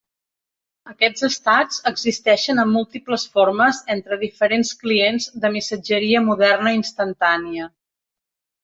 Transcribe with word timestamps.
Aquests 0.91 1.25
estats 1.27 1.77
existeixen 1.91 2.63
en 2.63 2.71
múltiples 2.77 3.27
formes 3.35 3.83
entre 3.97 4.19
diferents 4.25 4.75
clients 4.83 5.29
de 5.45 5.55
missatgeria 5.59 6.27
moderna 6.33 6.77
instantània. 6.83 7.73